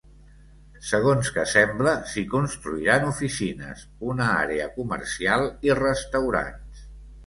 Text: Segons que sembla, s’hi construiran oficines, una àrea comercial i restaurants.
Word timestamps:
Segons 0.91 1.29
que 1.35 1.43
sembla, 1.51 1.93
s’hi 2.15 2.25
construiran 2.33 3.07
oficines, 3.13 3.87
una 4.11 4.33
àrea 4.43 4.69
comercial 4.83 5.51
i 5.73 5.81
restaurants. 5.87 6.87